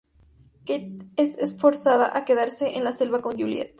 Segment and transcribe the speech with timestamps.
[0.65, 3.69] Kate es forzada a quedarse en la selva con Juliet.